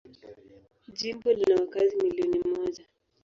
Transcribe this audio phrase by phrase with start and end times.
[0.93, 2.85] Jimbo lina wakazi milioni moja.